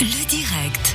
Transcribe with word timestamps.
Le 0.00 0.26
direct. 0.28 0.94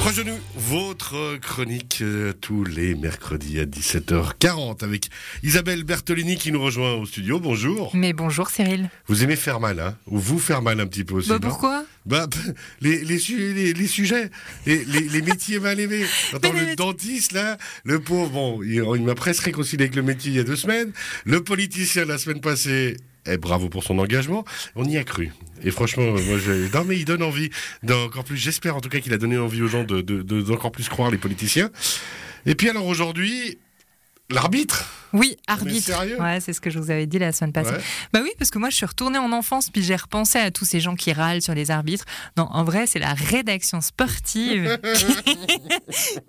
Proche 0.00 0.16
de 0.16 0.22
nous, 0.24 0.38
votre 0.56 1.36
chronique 1.40 1.98
euh, 2.02 2.32
tous 2.40 2.64
les 2.64 2.94
mercredis 2.94 3.58
à 3.60 3.64
17h40 3.64 4.84
avec 4.84 5.08
Isabelle 5.42 5.82
Bertolini 5.84 6.36
qui 6.36 6.52
nous 6.52 6.62
rejoint 6.62 6.92
au 6.94 7.06
studio. 7.06 7.40
Bonjour. 7.40 7.90
Mais 7.94 8.12
bonjour 8.12 8.50
Cyril. 8.50 8.90
Vous 9.06 9.22
aimez 9.24 9.36
faire 9.36 9.60
mal, 9.60 9.80
hein 9.80 9.96
Ou 10.06 10.18
vous 10.18 10.38
faire 10.38 10.60
mal 10.62 10.80
un 10.80 10.86
petit 10.86 11.04
peu 11.04 11.14
aussi 11.14 11.28
Bah 11.30 11.38
non 11.40 11.48
pourquoi 11.48 11.84
Bah, 12.06 12.26
les, 12.80 13.02
les, 13.04 13.18
su- 13.18 13.54
les, 13.54 13.72
les 13.72 13.86
sujets, 13.86 14.30
les, 14.66 14.84
les, 14.84 15.00
les 15.08 15.22
métiers 15.22 15.58
mal 15.58 15.80
aimés. 15.80 16.04
Attends, 16.34 16.52
Mais 16.52 16.60
le 16.60 16.66
les- 16.66 16.76
dentiste, 16.76 17.32
là, 17.32 17.56
le 17.84 17.98
pauvre, 18.00 18.30
bon, 18.30 18.62
il, 18.62 18.74
il 18.96 19.02
m'a 19.04 19.14
presque 19.14 19.42
réconcilié 19.44 19.84
avec 19.84 19.96
le 19.96 20.02
métier 20.02 20.30
il 20.32 20.36
y 20.36 20.40
a 20.40 20.44
deux 20.44 20.56
semaines. 20.56 20.92
Le 21.24 21.42
politicien, 21.42 22.04
la 22.04 22.18
semaine 22.18 22.40
passée, 22.40 22.96
eh, 23.26 23.36
bravo 23.36 23.68
pour 23.68 23.84
son 23.84 23.98
engagement. 23.98 24.44
On 24.76 24.84
y 24.84 24.96
a 24.96 25.04
cru. 25.04 25.32
Et 25.62 25.70
franchement, 25.70 26.04
moi, 26.04 26.38
j'ai... 26.44 26.68
Non, 26.74 26.84
mais 26.84 26.96
il 26.98 27.04
donne 27.04 27.22
envie 27.22 27.50
d'encore 27.82 28.24
plus. 28.24 28.36
J'espère 28.36 28.76
en 28.76 28.80
tout 28.80 28.88
cas 28.88 29.00
qu'il 29.00 29.12
a 29.12 29.18
donné 29.18 29.38
envie 29.38 29.62
aux 29.62 29.68
gens 29.68 29.84
de, 29.84 30.00
de, 30.00 30.22
de- 30.22 30.42
d'encore 30.42 30.72
plus 30.72 30.88
croire 30.88 31.10
les 31.10 31.18
politiciens. 31.18 31.70
Et 32.46 32.54
puis 32.54 32.68
alors 32.68 32.86
aujourd'hui, 32.86 33.58
l'arbitre. 34.30 34.84
Oui, 35.14 35.36
arbitre. 35.46 35.86
sérieux 35.86 36.20
Ouais, 36.20 36.40
c'est 36.40 36.52
ce 36.52 36.60
que 36.60 36.70
je 36.70 36.78
vous 36.80 36.90
avais 36.90 37.06
dit 37.06 37.20
la 37.20 37.30
semaine 37.30 37.52
passée. 37.52 37.70
Ouais. 37.70 37.80
Bah 38.12 38.20
oui, 38.22 38.30
parce 38.36 38.50
que 38.50 38.58
moi 38.58 38.68
je 38.68 38.76
suis 38.76 38.84
retournée 38.84 39.18
en 39.18 39.30
enfance 39.30 39.70
puis 39.70 39.82
j'ai 39.82 39.94
repensé 39.94 40.38
à 40.38 40.50
tous 40.50 40.64
ces 40.64 40.80
gens 40.80 40.96
qui 40.96 41.12
râlent 41.12 41.40
sur 41.40 41.54
les 41.54 41.70
arbitres. 41.70 42.04
Non, 42.36 42.48
en 42.50 42.64
vrai, 42.64 42.88
c'est 42.88 42.98
la 42.98 43.14
rédaction 43.14 43.80
sportive 43.80 44.76
qui, 45.24 45.38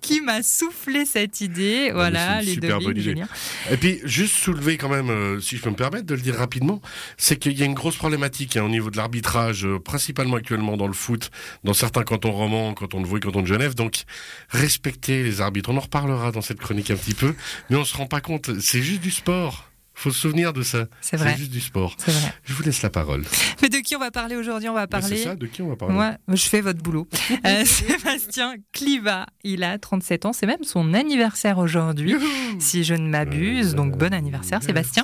qui 0.00 0.20
m'a 0.20 0.42
soufflé 0.44 1.04
cette 1.04 1.40
idée. 1.40 1.90
Voilà, 1.92 2.42
une 2.42 2.48
super 2.48 2.78
bonne 2.78 2.96
idée. 2.96 3.24
Et 3.72 3.76
puis, 3.76 4.00
juste 4.04 4.36
soulever 4.36 4.76
quand 4.76 4.88
même, 4.88 5.10
euh, 5.10 5.40
si 5.40 5.56
je 5.56 5.62
peux 5.62 5.70
me 5.70 5.76
permettre 5.76 6.06
de 6.06 6.14
le 6.14 6.20
dire 6.20 6.36
rapidement, 6.36 6.80
c'est 7.16 7.36
qu'il 7.36 7.58
y 7.58 7.62
a 7.62 7.66
une 7.66 7.74
grosse 7.74 7.96
problématique 7.96 8.56
hein, 8.56 8.62
au 8.62 8.68
niveau 8.68 8.90
de 8.90 8.96
l'arbitrage, 8.96 9.66
euh, 9.66 9.80
principalement 9.80 10.36
actuellement 10.36 10.76
dans 10.76 10.86
le 10.86 10.92
foot, 10.92 11.32
dans 11.64 11.74
certains 11.74 12.04
cantons 12.04 12.32
romans, 12.32 12.72
cantons 12.74 13.00
de 13.00 13.06
Vaud 13.06 13.16
et 13.16 13.20
cantons 13.20 13.42
de 13.42 13.46
Genève. 13.46 13.74
Donc, 13.74 14.04
respectez 14.50 15.24
les 15.24 15.40
arbitres. 15.40 15.70
On 15.70 15.76
en 15.76 15.80
reparlera 15.80 16.30
dans 16.30 16.42
cette 16.42 16.60
chronique 16.60 16.92
un 16.92 16.96
petit 16.96 17.14
peu, 17.14 17.34
mais 17.68 17.76
on 17.76 17.84
se 17.86 17.96
rend 17.96 18.06
pas 18.06 18.20
compte. 18.20 18.60
C'est 18.60 18.82
juste 18.82 19.00
du 19.00 19.10
sport. 19.10 19.70
Faut 19.98 20.10
se 20.10 20.20
souvenir 20.20 20.52
de 20.52 20.60
ça. 20.62 20.88
C'est 21.00 21.16
vrai. 21.16 21.32
C'est 21.32 21.38
juste 21.38 21.50
du 21.52 21.60
sport. 21.62 21.96
C'est 21.96 22.10
vrai. 22.12 22.30
Je 22.44 22.52
vous 22.52 22.62
laisse 22.62 22.82
la 22.82 22.90
parole. 22.90 23.24
Mais 23.62 23.70
de 23.70 23.78
qui 23.78 23.96
on 23.96 23.98
va 23.98 24.10
parler 24.10 24.36
aujourd'hui? 24.36 24.68
On 24.68 24.74
va 24.74 24.86
Bah, 24.86 25.00
c'est 25.00 25.08
parler. 25.08 25.24
ça, 25.24 25.34
de 25.36 25.46
qui 25.46 25.62
on 25.62 25.70
va 25.70 25.76
parler? 25.76 25.94
Moi, 25.94 26.16
je 26.28 26.42
fais 26.42 26.60
votre 26.60 26.82
boulot. 26.82 27.08
Euh, 27.46 27.64
Sébastien 27.64 28.56
Cliva, 28.74 29.24
il 29.42 29.64
a 29.64 29.78
37 29.78 30.26
ans, 30.26 30.34
c'est 30.34 30.44
même 30.44 30.64
son 30.64 30.92
anniversaire 30.92 31.56
aujourd'hui, 31.56 32.14
si 32.58 32.84
je 32.84 32.92
ne 32.92 33.08
m'abuse. 33.08 33.74
Donc 33.74 33.96
bon 33.96 34.12
anniversaire 34.12 34.62
Sébastien. 34.62 35.02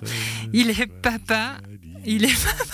Il 0.53 0.69
est 0.69 0.87
papa. 0.87 1.57
Il 2.05 2.25
est 2.27 2.45
papa. 2.45 2.65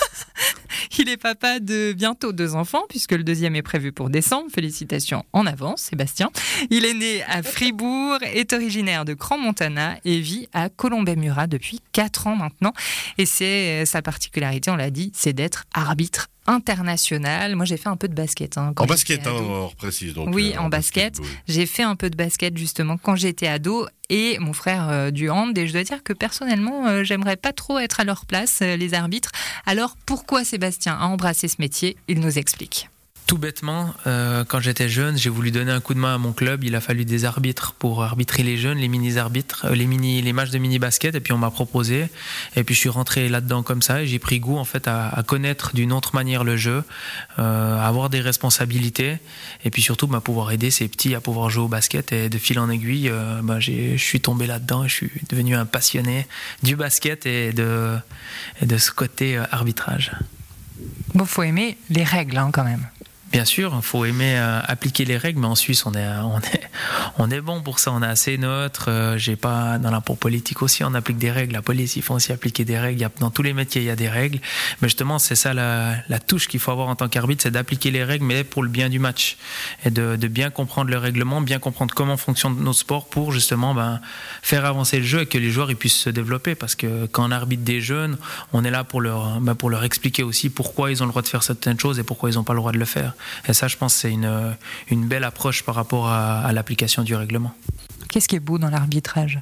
Il 0.97 1.07
est 1.07 1.17
papa 1.17 1.59
de 1.59 1.93
bientôt 1.93 2.33
deux 2.33 2.55
enfants, 2.55 2.83
puisque 2.89 3.13
le 3.13 3.23
deuxième 3.23 3.55
est 3.55 3.61
prévu 3.61 3.91
pour 3.91 4.09
décembre. 4.09 4.49
Félicitations 4.53 5.23
en 5.31 5.45
avance, 5.45 5.81
Sébastien. 5.81 6.29
Il 6.69 6.83
est 6.85 6.93
né 6.93 7.23
à 7.23 7.41
Fribourg, 7.43 8.17
est 8.21 8.51
originaire 8.51 9.05
de 9.05 9.13
Crans-Montana 9.13 9.97
et 10.03 10.19
vit 10.19 10.49
à 10.51 10.67
Colombey-Murat 10.69 11.47
depuis 11.47 11.79
quatre 11.93 12.27
ans 12.27 12.35
maintenant. 12.35 12.73
Et 13.17 13.25
c'est 13.25 13.83
euh, 13.83 13.85
sa 13.85 14.01
particularité, 14.01 14.71
on 14.71 14.75
l'a 14.75 14.89
dit, 14.89 15.11
c'est 15.15 15.33
d'être 15.33 15.65
arbitre 15.73 16.27
international. 16.49 17.55
Moi, 17.55 17.65
j'ai 17.65 17.77
fait 17.77 17.89
un 17.89 17.95
peu 17.95 18.07
de 18.07 18.13
basket. 18.13 18.57
hein, 18.57 18.73
quand 18.75 18.83
En 18.83 18.87
basket, 18.87 19.25
hein, 19.27 19.33
on 19.33 19.69
précise. 19.77 20.13
Donc, 20.13 20.33
Oui, 20.33 20.53
euh, 20.55 20.59
en 20.61 20.69
basket. 20.69 21.17
oui. 21.19 21.27
J'ai 21.47 21.65
fait 21.65 21.83
un 21.83 21.95
peu 21.95 22.09
de 22.09 22.17
basket 22.17 22.57
justement 22.57 22.97
quand 22.97 23.15
j'étais 23.15 23.47
ado 23.47 23.87
et 24.09 24.37
mon 24.39 24.53
frère 24.53 24.89
euh, 24.89 25.11
du 25.11 25.29
hand. 25.29 25.57
Et 25.57 25.67
je 25.67 25.73
dois 25.73 25.83
dire 25.83 26.03
que 26.03 26.13
personnellement, 26.13 26.87
euh, 26.87 27.03
j'aimerais 27.03 27.37
pas 27.37 27.53
trop 27.53 27.77
être 27.79 27.99
à 27.99 28.03
leur 28.03 28.25
place, 28.25 28.59
euh, 28.61 28.75
les 28.75 28.93
arbitres. 28.93 29.31
Alors 29.65 29.95
pourquoi 30.05 30.43
Sébastien 30.43 30.97
a 30.99 31.05
embrassé 31.05 31.47
ce 31.47 31.55
métier? 31.59 31.95
Il 32.07 32.19
nous 32.19 32.37
explique. 32.39 32.89
Tout 33.29 33.37
bêtement, 33.37 33.93
euh, 34.07 34.43
quand 34.43 34.59
j'étais 34.59 34.89
jeune, 34.89 35.15
j'ai 35.15 35.29
voulu 35.29 35.51
donner 35.51 35.71
un 35.71 35.81
coup 35.81 35.93
de 35.93 35.99
main 35.99 36.15
à 36.15 36.17
mon 36.17 36.33
club. 36.33 36.63
Il 36.63 36.73
a 36.75 36.81
fallu 36.81 37.05
des 37.05 37.25
arbitres 37.25 37.73
pour 37.77 38.03
arbitrer 38.03 38.41
les 38.41 38.57
jeunes, 38.57 38.79
les 38.79 38.87
mini-arbitres, 38.87 39.65
euh, 39.65 39.75
les, 39.75 39.85
mini, 39.85 40.19
les 40.23 40.33
matchs 40.33 40.49
de 40.49 40.57
mini-basket. 40.57 41.13
Et 41.13 41.19
puis 41.19 41.31
on 41.31 41.37
m'a 41.37 41.51
proposé. 41.51 42.07
Et 42.55 42.63
puis 42.63 42.73
je 42.73 42.79
suis 42.79 42.89
rentré 42.89 43.29
là-dedans 43.29 43.61
comme 43.61 43.83
ça. 43.83 44.01
Et 44.01 44.07
j'ai 44.07 44.17
pris 44.17 44.39
goût 44.39 44.57
en 44.57 44.65
fait 44.65 44.87
à, 44.87 45.09
à 45.09 45.21
connaître 45.21 45.75
d'une 45.75 45.93
autre 45.93 46.15
manière 46.15 46.43
le 46.43 46.57
jeu, 46.57 46.83
euh, 47.37 47.77
à 47.79 47.85
avoir 47.85 48.09
des 48.09 48.19
responsabilités. 48.19 49.19
Et 49.63 49.69
puis 49.69 49.83
surtout, 49.83 50.07
bah, 50.07 50.21
pouvoir 50.21 50.51
aider 50.51 50.71
ces 50.71 50.87
petits 50.87 51.13
à 51.13 51.21
pouvoir 51.21 51.51
jouer 51.51 51.65
au 51.65 51.67
basket. 51.67 52.11
Et 52.11 52.29
de 52.29 52.37
fil 52.39 52.57
en 52.57 52.67
aiguille, 52.67 53.09
euh, 53.09 53.41
bah, 53.43 53.59
j'ai- 53.59 53.95
je 53.95 54.03
suis 54.03 54.21
tombé 54.21 54.47
là-dedans. 54.47 54.87
Je 54.87 54.93
suis 54.95 55.11
devenu 55.29 55.55
un 55.55 55.67
passionné 55.67 56.25
du 56.63 56.75
basket 56.75 57.27
et 57.27 57.53
de, 57.53 57.95
et 58.59 58.65
de 58.65 58.77
ce 58.79 58.89
côté 58.89 59.37
euh, 59.37 59.43
arbitrage. 59.51 60.13
Bon, 61.13 61.25
faut 61.25 61.43
aimer 61.43 61.77
les 61.91 62.03
règles 62.03 62.37
hein, 62.39 62.49
quand 62.51 62.63
même. 62.63 62.87
Bien 63.31 63.45
sûr, 63.45 63.73
il 63.75 63.83
faut 63.83 64.05
aimer 64.05 64.37
euh, 64.37 64.59
appliquer 64.65 65.05
les 65.05 65.15
règles, 65.15 65.39
mais 65.39 65.47
en 65.47 65.53
Suisse, 65.55 65.85
on 65.85 65.93
est, 65.93 66.07
on 66.23 66.39
est, 66.39 66.69
on 67.19 67.29
est 67.29 67.41
bon 67.41 67.61
pour 67.61 67.77
ça, 67.77 67.91
on 67.91 68.01
est 68.01 68.07
assez 68.07 68.39
neutre. 68.39 68.85
Euh, 68.87 69.17
J'ai 69.17 69.35
pas 69.35 69.77
dans 69.77 69.91
la 69.91 70.01
politique 70.01 70.63
aussi, 70.63 70.83
on 70.83 70.95
applique 70.95 71.19
des 71.19 71.29
règles. 71.29 71.53
La 71.53 71.61
police, 71.61 71.95
il 71.95 72.01
faut 72.01 72.15
aussi 72.15 72.31
appliquer 72.31 72.65
des 72.65 72.79
règles. 72.79 73.07
Dans 73.19 73.29
tous 73.29 73.43
les 73.43 73.53
métiers, 73.53 73.81
il 73.81 73.85
y 73.85 73.91
a 73.91 73.95
des 73.95 74.09
règles. 74.09 74.39
Mais 74.81 74.87
justement, 74.87 75.19
c'est 75.19 75.35
ça 75.35 75.53
la, 75.53 75.95
la 76.09 76.19
touche 76.19 76.47
qu'il 76.47 76.59
faut 76.59 76.71
avoir 76.71 76.87
en 76.87 76.95
tant 76.95 77.07
qu'arbitre, 77.07 77.43
c'est 77.43 77.51
d'appliquer 77.51 77.91
les 77.91 78.03
règles, 78.03 78.25
mais 78.25 78.43
pour 78.43 78.63
le 78.63 78.69
bien 78.69 78.89
du 78.89 78.97
match 78.97 79.37
et 79.85 79.91
de, 79.91 80.15
de 80.15 80.27
bien 80.27 80.49
comprendre 80.49 80.89
le 80.89 80.97
règlement, 80.97 81.39
bien 81.39 81.59
comprendre 81.59 81.93
comment 81.93 82.17
fonctionne 82.17 82.55
notre 82.59 82.79
sport 82.79 83.05
pour 83.09 83.31
justement 83.31 83.75
ben, 83.75 84.01
faire 84.41 84.65
avancer 84.65 84.97
le 84.97 85.05
jeu 85.05 85.21
et 85.21 85.25
que 85.27 85.37
les 85.37 85.51
joueurs 85.51 85.69
ils 85.69 85.77
puissent 85.77 85.99
se 85.99 86.09
développer. 86.09 86.55
Parce 86.55 86.73
que 86.73 87.05
quand 87.05 87.27
on 87.27 87.31
arbitre 87.31 87.63
des 87.63 87.79
jeunes, 87.79 88.17
on 88.53 88.63
est 88.63 88.71
là 88.71 88.83
pour 88.83 89.01
leur, 89.01 89.39
ben, 89.39 89.53
pour 89.53 89.69
leur 89.69 89.83
expliquer 89.83 90.23
aussi 90.23 90.49
pourquoi 90.49 90.89
ils 90.89 91.03
ont 91.03 91.05
le 91.05 91.11
droit 91.11 91.21
de 91.21 91.27
faire 91.27 91.43
certaines 91.43 91.79
choses 91.79 91.99
et 91.99 92.03
pourquoi 92.03 92.31
ils 92.31 92.35
n'ont 92.35 92.43
pas 92.43 92.53
le 92.53 92.59
droit 92.59 92.71
de 92.71 92.79
le 92.79 92.85
faire. 92.85 93.13
Et 93.47 93.53
ça, 93.53 93.67
je 93.67 93.77
pense, 93.77 93.93
c'est 93.93 94.11
une, 94.11 94.55
une 94.89 95.07
belle 95.07 95.23
approche 95.23 95.63
par 95.63 95.75
rapport 95.75 96.07
à, 96.07 96.41
à 96.41 96.51
l'application 96.51 97.03
du 97.03 97.15
règlement. 97.15 97.53
Qu'est-ce 98.09 98.27
qui 98.27 98.35
est 98.35 98.39
beau 98.39 98.57
dans 98.57 98.69
l'arbitrage? 98.69 99.41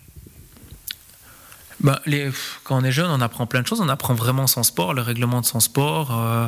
Bah, 1.82 2.02
les, 2.08 2.30
quand 2.64 2.78
on 2.82 2.84
est 2.84 2.92
jeune, 2.92 3.10
on 3.12 3.22
apprend 3.22 3.46
plein 3.46 3.62
de 3.62 3.68
choses. 3.68 3.82
On 3.82 3.90
apprend 3.90 4.16
vraiment 4.16 4.48
son 4.48 4.64
sport, 4.64 4.94
le 4.94 5.02
règlement 5.02 5.42
de 5.42 5.46
son 5.46 5.60
sport. 5.60 6.18
euh, 6.18 6.48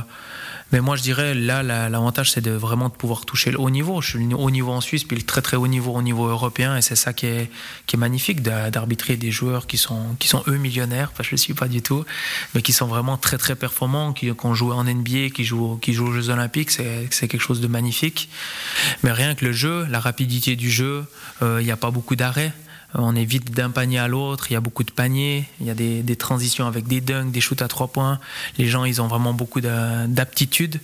mais 0.71 0.81
moi, 0.81 0.95
je 0.95 1.01
dirais, 1.01 1.33
là, 1.33 1.63
la- 1.63 1.89
l'avantage, 1.89 2.31
c'est 2.31 2.41
de 2.41 2.51
vraiment 2.51 2.89
de 2.89 2.93
pouvoir 2.93 3.25
toucher 3.25 3.49
le 3.49 3.59
haut 3.59 3.71
niveau. 3.71 4.01
Je 4.01 4.09
suis 4.09 4.23
le 4.23 4.35
haut 4.35 4.51
niveau 4.51 4.71
en 4.71 4.81
Suisse, 4.81 5.03
puis 5.03 5.17
le 5.17 5.23
très 5.23 5.41
très 5.41 5.57
haut 5.57 5.67
niveau 5.67 5.93
au 5.93 6.01
niveau 6.03 6.27
européen. 6.27 6.77
Et 6.77 6.81
c'est 6.83 6.95
ça 6.95 7.11
qui 7.13 7.25
est, 7.25 7.49
qui 7.87 7.95
est 7.95 7.99
magnifique 7.99 8.41
d'a- 8.43 8.69
d'arbitrer 8.69 9.17
des 9.17 9.31
joueurs 9.31 9.65
qui 9.65 9.77
sont, 9.79 10.15
qui 10.19 10.27
sont 10.27 10.43
eux 10.47 10.57
millionnaires. 10.57 11.09
Enfin, 11.11 11.23
je 11.23 11.29
ne 11.29 11.31
le 11.33 11.37
suis 11.37 11.53
pas 11.55 11.67
du 11.67 11.81
tout. 11.81 12.05
Mais 12.53 12.61
qui 12.61 12.71
sont 12.73 12.85
vraiment 12.87 13.17
très 13.17 13.37
très 13.39 13.55
performants, 13.55 14.13
qui, 14.13 14.31
ont 14.43 14.53
joué 14.55 14.73
en 14.75 14.83
NBA, 14.85 15.29
qui 15.33 15.43
jouent, 15.43 15.77
qui 15.81 15.93
jouent 15.93 16.07
aux 16.09 16.13
Jeux 16.13 16.29
Olympiques. 16.29 16.69
C'est 16.71 17.27
quelque 17.27 17.39
chose 17.39 17.61
de 17.61 17.67
magnifique. 17.67 18.29
Mais 19.03 19.11
rien 19.11 19.33
que 19.35 19.45
le 19.45 19.51
jeu, 19.51 19.87
la 19.89 19.99
rapidité 19.99 20.55
du 20.55 20.69
jeu, 20.69 21.05
euh, 21.41 21.57
il 21.61 21.65
n'y 21.65 21.71
a 21.71 21.77
pas 21.77 21.89
beaucoup 21.91 22.15
d'arrêts. 22.15 22.53
Euh, 22.95 22.99
On 23.01 23.15
est 23.15 23.25
vite 23.25 23.51
d'un 23.53 23.69
panier 23.69 23.99
à 23.99 24.07
l'autre, 24.07 24.49
il 24.49 24.53
y 24.53 24.57
a 24.57 24.61
beaucoup 24.61 24.83
de 24.83 24.91
paniers, 24.91 25.45
il 25.59 25.67
y 25.67 25.69
a 25.69 25.75
des, 25.75 26.15
transitions 26.15 26.67
avec 26.67 26.87
des 26.87 27.01
dunks, 27.01 27.31
des 27.31 27.41
shoots 27.41 27.61
à 27.61 27.67
trois 27.67 27.87
points. 27.87 28.19
Les 28.57 28.67
gens, 28.67 28.85
ils 28.85 29.01
ont 29.01 29.07
vraiment 29.07 29.33
beaucoup 29.33 29.61
d'a- 29.61 30.07
d'aptitude, 30.07 30.79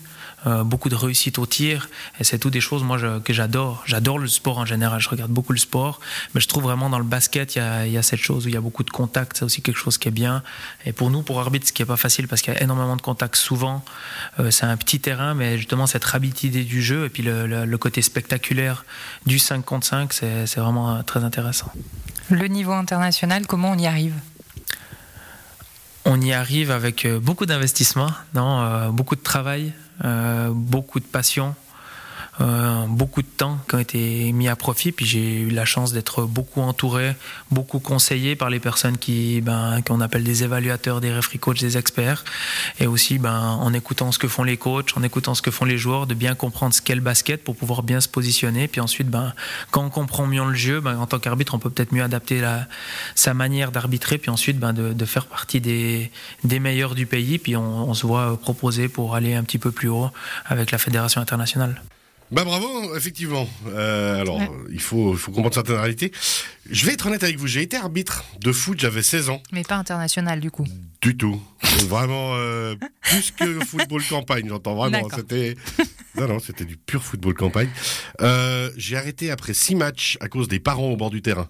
euh, 0.45 0.63
beaucoup 0.63 0.89
de 0.89 0.95
réussite 0.95 1.39
au 1.39 1.45
tir. 1.45 1.89
Et 2.19 2.23
c'est 2.23 2.39
tout 2.39 2.49
des 2.49 2.61
choses, 2.61 2.83
que 3.23 3.33
j'adore. 3.33 3.83
J'adore 3.85 4.19
le 4.19 4.27
sport 4.27 4.57
en 4.59 4.65
général, 4.65 4.99
je 5.01 5.09
regarde 5.09 5.31
beaucoup 5.31 5.53
le 5.53 5.59
sport. 5.59 5.99
Mais 6.33 6.41
je 6.41 6.47
trouve 6.47 6.63
vraiment 6.63 6.89
dans 6.89 6.99
le 6.99 7.03
basket, 7.05 7.55
il 7.55 7.91
y 7.91 7.97
a, 7.97 8.01
cette 8.03 8.19
chose 8.19 8.45
où 8.45 8.49
il 8.49 8.53
y 8.53 8.57
a 8.57 8.61
beaucoup 8.61 8.83
de 8.83 8.89
contacts, 8.91 9.37
c'est 9.37 9.45
aussi 9.45 9.61
quelque 9.61 9.77
chose 9.79 9.97
qui 9.97 10.07
est 10.07 10.11
bien. 10.11 10.43
Et 10.85 10.91
pour 10.93 11.09
nous, 11.09 11.21
pour 11.23 11.39
arbitre, 11.39 11.67
ce 11.67 11.73
qui 11.73 11.81
n'est 11.81 11.87
pas 11.87 11.97
facile, 11.97 12.27
parce 12.27 12.41
qu'il 12.41 12.53
y 12.53 12.57
a 12.57 12.61
énormément 12.61 12.95
de 12.95 13.01
contacts 13.01 13.35
souvent, 13.37 13.83
euh, 14.39 14.51
c'est 14.51 14.65
un 14.65 14.77
petit 14.77 14.99
terrain, 14.99 15.33
mais 15.33 15.57
justement, 15.57 15.87
cette 15.87 16.05
rapidité 16.05 16.49
du 16.63 16.81
jeu 16.81 17.05
et 17.05 17.09
puis 17.09 17.23
le, 17.23 17.45
le- 17.47 17.77
côté 17.77 18.01
spectaculaire 18.01 18.85
du 19.25 19.37
5 19.37 19.63
contre 19.63 19.85
5, 19.87 20.13
c'est 20.13 20.47
c'est 20.47 20.59
vraiment 20.59 20.95
euh, 20.95 21.01
très 21.03 21.23
intéressant. 21.23 21.71
Le 22.29 22.47
niveau 22.47 22.71
international, 22.71 23.45
comment 23.47 23.71
on 23.71 23.77
y 23.77 23.85
arrive? 23.85 24.13
On 26.07 26.21
y 26.21 26.33
arrive 26.33 26.69
avec 26.69 27.05
euh, 27.05 27.19
beaucoup 27.19 27.47
d'investissement, 27.47 28.09
euh, 28.35 28.89
beaucoup 28.89 29.15
de 29.15 29.21
travail, 29.21 29.73
euh, 30.03 30.51
beaucoup 30.53 30.99
de 30.99 31.05
passion, 31.05 31.55
beaucoup 32.39 33.21
de 33.21 33.27
temps 33.27 33.59
qui 33.67 33.75
ont 33.75 33.79
été 33.79 34.31
mis 34.31 34.47
à 34.47 34.55
profit. 34.55 34.91
Puis 34.91 35.05
j'ai 35.05 35.41
eu 35.41 35.49
la 35.49 35.65
chance 35.65 35.93
d'être 35.93 36.23
beaucoup 36.23 36.61
entouré, 36.61 37.15
beaucoup 37.51 37.79
conseillé 37.79 38.35
par 38.35 38.49
les 38.49 38.59
personnes 38.59 38.97
qui, 38.97 39.41
ben, 39.41 39.81
qu'on 39.81 40.01
appelle 40.01 40.23
des 40.23 40.43
évaluateurs, 40.43 41.01
des 41.01 41.15
referee 41.15 41.39
coachs, 41.39 41.59
des 41.59 41.77
experts. 41.77 42.23
Et 42.79 42.87
aussi, 42.87 43.17
ben, 43.17 43.39
en 43.39 43.73
écoutant 43.73 44.11
ce 44.11 44.19
que 44.19 44.27
font 44.27 44.43
les 44.43 44.57
coachs, 44.57 44.97
en 44.97 45.03
écoutant 45.03 45.35
ce 45.35 45.41
que 45.41 45.51
font 45.51 45.65
les 45.65 45.77
joueurs, 45.77 46.07
de 46.07 46.13
bien 46.13 46.35
comprendre 46.35 46.73
ce 46.73 46.81
qu'est 46.81 46.95
le 46.95 47.01
basket 47.01 47.43
pour 47.43 47.55
pouvoir 47.55 47.83
bien 47.83 48.01
se 48.01 48.07
positionner. 48.07 48.67
Puis 48.67 48.81
ensuite, 48.81 49.09
ben, 49.09 49.33
quand 49.71 49.83
on 49.85 49.89
comprend 49.89 50.27
mieux 50.27 50.45
le 50.45 50.55
jeu, 50.55 50.81
ben, 50.81 50.97
en 50.97 51.07
tant 51.07 51.19
qu'arbitre, 51.19 51.53
on 51.53 51.59
peut 51.59 51.69
peut-être 51.69 51.91
mieux 51.91 52.03
adapter 52.03 52.41
la, 52.41 52.67
sa 53.15 53.33
manière 53.33 53.71
d'arbitrer. 53.71 54.17
Puis 54.17 54.31
ensuite, 54.31 54.59
ben, 54.59 54.73
de, 54.73 54.93
de 54.93 55.05
faire 55.05 55.25
partie 55.25 55.61
des, 55.61 56.11
des 56.43 56.59
meilleurs 56.59 56.95
du 56.95 57.05
pays. 57.05 57.37
Puis 57.37 57.55
on, 57.55 57.89
on 57.89 57.93
se 57.93 58.05
voit 58.05 58.37
proposer 58.39 58.89
pour 58.89 59.15
aller 59.15 59.35
un 59.35 59.43
petit 59.43 59.59
peu 59.59 59.71
plus 59.71 59.89
haut 59.89 60.09
avec 60.45 60.71
la 60.71 60.77
fédération 60.77 61.21
internationale. 61.21 61.81
Bah 62.31 62.43
bravo, 62.43 62.95
effectivement. 62.95 63.47
Euh, 63.67 64.19
alors, 64.19 64.37
Ouais. 64.37 64.49
il 64.71 64.81
faut, 64.81 65.15
comprendre 65.25 65.53
certaines 65.53 65.75
réalités. 65.75 66.11
Je 66.69 66.85
vais 66.85 66.93
être 66.93 67.05
honnête 67.05 67.23
avec 67.23 67.37
vous, 67.37 67.45
j'ai 67.47 67.61
été 67.61 67.77
arbitre 67.77 68.25
de 68.41 68.51
foot, 68.51 68.79
j'avais 68.79 69.03
16 69.03 69.29
ans. 69.29 69.41
Mais 69.51 69.63
pas 69.63 69.75
international 69.75 70.39
du 70.39 70.49
coup. 70.49 70.65
Du 71.01 71.15
tout. 71.15 71.39
Vraiment, 71.87 72.33
euh, 72.35 72.75
plus 73.01 73.31
que 73.31 73.59
football 73.65 74.03
campagne, 74.03 74.47
j'entends 74.49 74.75
vraiment. 74.75 75.07
C'était 75.15 75.55
non, 76.17 76.27
non, 76.27 76.39
c'était 76.39 76.65
du 76.65 76.77
pur 76.77 77.03
football 77.03 77.35
campagne. 77.35 77.69
Euh, 78.21 78.71
j'ai 78.77 78.97
arrêté 78.97 79.29
après 79.29 79.53
six 79.53 79.75
matchs 79.75 80.17
à 80.21 80.27
cause 80.27 80.47
des 80.47 80.59
parents 80.59 80.87
au 80.89 80.97
bord 80.97 81.09
du 81.11 81.21
terrain. 81.21 81.47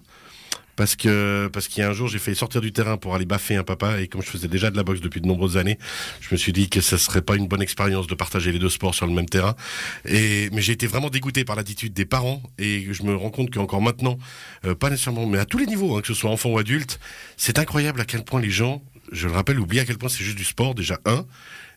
Parce 0.76 0.94
que 0.94 1.48
parce 1.52 1.68
qu'il 1.68 1.82
y 1.82 1.84
a 1.84 1.88
un 1.88 1.92
jour 1.92 2.08
j'ai 2.08 2.18
failli 2.18 2.36
sortir 2.36 2.60
du 2.60 2.72
terrain 2.72 2.96
pour 2.96 3.14
aller 3.14 3.24
baffer 3.24 3.56
un 3.56 3.64
papa. 3.64 4.00
Et 4.00 4.08
comme 4.08 4.22
je 4.22 4.28
faisais 4.28 4.48
déjà 4.48 4.70
de 4.70 4.76
la 4.76 4.82
boxe 4.82 5.00
depuis 5.00 5.20
de 5.20 5.26
nombreuses 5.26 5.56
années, 5.56 5.78
je 6.20 6.28
me 6.32 6.36
suis 6.36 6.52
dit 6.52 6.68
que 6.68 6.80
ce 6.80 6.96
serait 6.96 7.22
pas 7.22 7.36
une 7.36 7.48
bonne 7.48 7.62
expérience 7.62 8.06
de 8.06 8.14
partager 8.14 8.52
les 8.52 8.58
deux 8.58 8.68
sports 8.68 8.94
sur 8.94 9.06
le 9.06 9.12
même 9.12 9.28
terrain. 9.28 9.54
Et 10.04 10.50
mais 10.52 10.62
j'ai 10.62 10.72
été 10.72 10.86
vraiment 10.86 11.10
dégoûté 11.10 11.44
par 11.44 11.56
l'attitude 11.56 11.92
des 11.92 12.04
parents. 12.04 12.42
Et 12.58 12.86
je 12.92 13.02
me 13.02 13.16
rends 13.16 13.30
compte 13.30 13.50
qu'encore 13.50 13.82
maintenant, 13.82 14.18
euh, 14.64 14.74
pas 14.74 14.90
nécessairement, 14.90 15.26
mais 15.26 15.38
à 15.38 15.46
tous 15.46 15.58
les 15.58 15.66
niveaux, 15.66 15.96
hein, 15.96 16.00
que 16.00 16.08
ce 16.08 16.14
soit 16.14 16.30
enfant 16.30 16.50
ou 16.50 16.58
adulte, 16.58 17.00
c'est 17.36 17.58
incroyable 17.58 18.00
à 18.00 18.04
quel 18.04 18.24
point 18.24 18.40
les 18.40 18.50
gens, 18.50 18.82
je 19.12 19.28
le 19.28 19.34
rappelle, 19.34 19.58
oublient 19.58 19.80
à 19.80 19.84
quel 19.84 19.98
point 19.98 20.08
c'est 20.08 20.24
juste 20.24 20.36
du 20.36 20.44
sport 20.44 20.74
déjà 20.74 20.98
un 21.04 21.24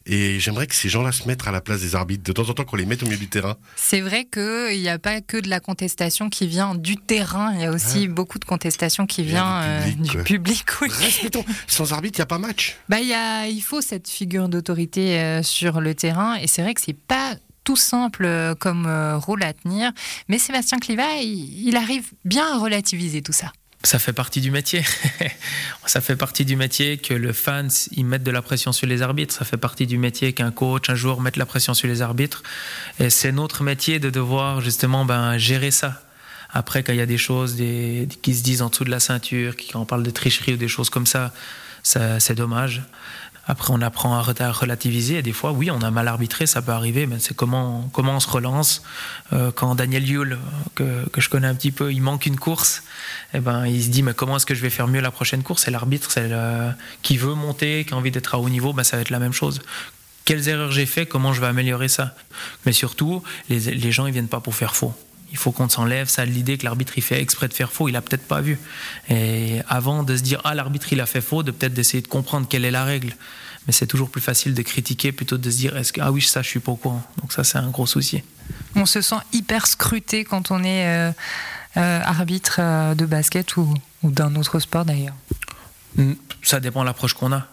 et 0.06 0.40
j'aimerais 0.40 0.68
que 0.68 0.76
ces 0.76 0.90
gens-là 0.90 1.12
se 1.12 1.28
mettent 1.28 1.48
à 1.48 1.52
la 1.52 1.62
place 1.62 1.82
des 1.82 1.96
arbitres, 1.96 2.24
de 2.24 2.32
temps 2.32 2.50
en 2.50 2.54
temps 2.54 2.64
qu'on 2.64 2.78
les 2.78 2.86
mette 2.86 3.04
au 3.04 3.06
milieu 3.06 3.18
du 3.18 3.28
terrain. 3.28 3.58
C'est 3.76 4.02
vrai 4.02 4.26
qu'il 4.26 4.80
n'y 4.80 4.90
a 4.90 5.00
pas 5.00 5.22
que 5.22 5.38
de 5.38 5.50
la 5.50 5.60
contestation 5.60 6.30
qui 6.30 6.48
vient 6.48 6.76
du 6.76 6.98
terrain, 6.98 7.54
il 7.54 7.62
y 7.62 7.66
a 7.66 7.72
aussi 7.72 8.08
beaucoup 8.08 8.40
de 8.40 8.46
contestation 8.46 9.06
qui 9.06 9.24
vient 9.24 9.86
du 9.98 10.18
euh, 10.18 10.24
public. 10.24 10.66
oui. 10.82 10.90
Respectons, 11.00 11.46
sans 11.68 11.94
arbitre, 11.94 12.18
il 12.18 12.22
n'y 12.22 12.24
a 12.24 12.28
pas 12.28 12.40
match. 12.40 12.78
Bah, 12.90 13.00
y 13.00 13.14
a, 13.14 13.48
il 13.48 13.62
faut 13.62 13.82
cette 13.82 14.10
figure 14.10 14.50
d'autorité 14.50 15.20
euh, 15.20 15.44
sur 15.44 15.82
le 15.82 15.94
terrain, 15.96 16.36
et 16.36 16.48
c'est 16.48 16.62
vrai 16.62 16.74
que 16.74 16.82
c'est 16.82 16.94
pas 16.94 17.36
tout 17.64 17.76
simple 17.76 18.26
euh, 18.26 18.56
comme 18.56 18.88
rôle 19.18 19.44
à 19.44 19.54
tenir, 19.54 19.92
mais 20.28 20.40
Sébastien 20.40 20.80
Cliva, 20.80 21.18
il 21.22 21.76
arrive 21.76 22.12
bien 22.26 22.56
à 22.56 22.58
relativiser 22.58 23.22
tout 23.22 23.34
ça 23.34 23.52
ça 23.84 23.98
fait 23.98 24.14
partie 24.14 24.42
du 24.42 24.52
métier. 24.52 24.84
ça 25.86 26.02
fait 26.02 26.16
partie 26.16 26.46
du 26.46 26.56
métier 26.56 26.98
que 26.98 27.14
le 27.14 27.32
fans 27.32 27.68
ils 27.92 28.06
mettent 28.06 28.24
de 28.24 28.32
la 28.32 28.42
pression 28.42 28.72
sur 28.72 28.88
les 28.88 29.02
arbitres. 29.02 29.34
Ça 29.34 29.46
fait 29.46 29.58
partie 29.58 29.88
du 29.88 29.98
métier 29.98 30.34
qu'un 30.34 30.52
coach 30.52 30.90
un 30.90 30.96
jour 30.96 31.22
mette 31.22 31.38
la 31.38 31.46
pression 31.46 31.74
sur 31.74 31.88
les 31.88 32.02
arbitres. 32.02 32.44
Et 33.00 33.10
c'est 33.10 33.32
notre 33.32 33.64
métier 33.64 34.00
de 34.00 34.10
devoir 34.10 34.62
justement 34.62 35.06
ben, 35.06 35.38
gérer 35.38 35.72
ça. 35.72 36.04
Après, 36.52 36.84
quand 36.84 36.94
il 36.94 36.98
y 36.98 37.02
a 37.02 37.06
des 37.06 37.20
choses 37.20 37.56
qui 37.56 38.36
se 38.36 38.44
disent 38.44 38.62
en 38.62 38.70
dessous 38.70 38.84
de 38.84 38.90
la 38.90 39.00
ceinture, 39.00 39.56
quand 39.56 39.80
on 39.80 39.86
parle 39.86 40.04
de 40.04 40.10
tricherie 40.10 40.54
ou 40.54 40.58
des 40.58 40.68
choses 40.68 40.90
comme 40.90 41.06
ça 41.06 41.32
c'est 41.84 42.36
dommage. 42.36 42.82
Après, 43.50 43.74
on 43.74 43.82
apprend 43.82 44.14
à 44.14 44.22
relativiser. 44.22 45.18
Et 45.18 45.22
des 45.24 45.34
fois, 45.34 45.52
oui, 45.52 45.72
on 45.72 45.82
a 45.82 45.90
mal 45.90 46.08
arbitré, 46.08 46.46
ça 46.46 46.62
peut 46.62 46.72
arriver, 46.72 47.08
mais 47.08 47.18
c'est 47.18 47.36
comment, 47.36 47.90
on 47.98 48.20
se 48.20 48.30
relance. 48.30 48.84
Euh, 49.34 49.52
quand 49.52 49.74
Daniel 49.74 50.08
Yule, 50.08 50.38
que, 50.76 51.10
que, 51.10 51.20
je 51.20 51.30
connais 51.30 51.48
un 51.48 51.56
petit 51.56 51.72
peu, 51.72 51.92
il 51.92 52.02
manque 52.02 52.28
une 52.28 52.38
course, 52.38 52.84
eh 53.34 53.40
ben, 53.40 53.66
il 53.66 53.84
se 53.84 53.90
dit 53.90 54.04
mais 54.04 54.14
comment 54.14 54.36
est-ce 54.36 54.46
que 54.46 54.54
je 54.54 54.62
vais 54.62 54.70
faire 54.70 54.88
mieux 54.88 55.02
la 55.02 55.10
prochaine 55.10 55.42
course? 55.42 55.68
Et 55.68 55.72
l'arbitre, 55.72 56.12
c'est 56.12 56.30
qui 57.02 57.18
veut 57.18 57.34
monter, 57.34 57.86
qui 57.86 57.96
a 57.96 57.98
envie 57.98 58.12
d'être 58.12 58.36
à 58.36 58.40
haut 58.40 58.50
niveau, 58.50 58.72
ben, 58.72 58.84
ça 58.84 58.98
va 58.98 59.02
être 59.02 59.10
la 59.10 59.20
même 59.20 59.34
chose 59.34 59.62
quelles 60.26 60.48
erreurs 60.48 60.72
j'ai 60.72 60.86
fait, 60.86 61.08
comment 61.08 61.34
je 61.34 61.42
vais 61.42 61.48
améliorer 61.48 61.88
ça? 61.88 62.14
Mais 62.68 62.72
surtout, 62.72 63.24
les, 63.50 63.60
les 63.62 63.92
gens, 63.92 64.06
ils 64.06 64.14
viennent 64.14 64.28
pas 64.28 64.42
pour 64.42 64.54
faire 64.54 64.76
faux 64.76 64.94
il 65.32 65.38
faut 65.38 65.52
qu'on 65.52 65.70
s'enlève 65.70 66.08
ça 66.08 66.26
l'idée 66.26 66.58
que 66.58 66.66
l'arbitre 66.66 66.94
il 66.98 67.04
fait 67.04 67.22
exprès 67.22 67.48
de 67.48 67.54
faire 67.54 67.72
faux, 67.72 67.88
il 67.90 67.96
a 67.96 68.02
peut-être 68.02 68.28
pas 68.28 68.42
vu. 68.42 68.60
Et 69.10 69.60
avant 69.68 70.04
de 70.04 70.16
se 70.18 70.22
dire 70.22 70.42
ah 70.44 70.56
l'arbitre 70.56 70.92
il 70.92 71.02
a 71.02 71.06
fait 71.06 71.22
faux, 71.22 71.44
de 71.44 71.52
peut-être 71.52 71.74
d'essayer 71.74 72.02
de 72.02 72.08
comprendre 72.08 72.48
quelle 72.48 72.66
est 72.66 72.72
la 72.72 72.84
règle. 72.84 73.16
Mais 73.68 73.74
c'est 73.74 73.88
toujours 73.88 74.10
plus 74.10 74.22
facile 74.22 74.54
de 74.54 74.62
critiquer 74.62 75.12
plutôt 75.12 75.38
de 75.38 75.50
se 75.50 75.58
dire 75.58 75.78
est-ce 75.78 75.94
que 75.94 76.02
ah 76.02 76.12
oui 76.12 76.22
ça 76.22 76.42
je 76.42 76.48
suis 76.48 76.60
pas 76.60 76.72
au 76.72 76.76
courant. 76.76 77.04
Donc 77.22 77.34
ça 77.34 77.44
c'est 77.44 77.58
un 77.58 77.70
gros 77.70 77.86
souci. 77.86 78.24
On 78.76 78.86
se 78.86 79.02
sent 79.02 79.20
hyper 79.32 79.68
scruté 79.68 80.24
quand 80.24 80.52
on 80.52 80.64
est 80.64 80.88
euh, 80.88 81.12
euh, 81.78 82.02
arbitre 82.04 82.58
euh, 82.60 82.96
de 82.96 83.06
basket 83.06 83.58
ou, 83.58 83.74
ou 84.04 84.12
d'un 84.12 84.36
autre 84.36 84.60
sport 84.60 84.86
d'ailleurs. 84.86 85.16
Ça 86.42 86.60
dépend 86.60 86.82
de 86.82 86.86
l'approche 86.86 87.14
qu'on 87.14 87.32
a. 87.32 87.48